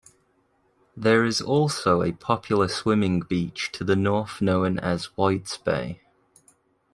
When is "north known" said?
3.95-4.79